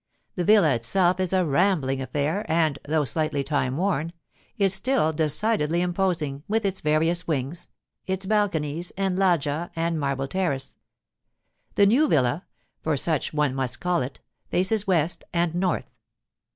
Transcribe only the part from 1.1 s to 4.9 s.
is a rambling affair, and, though slightly time worn, is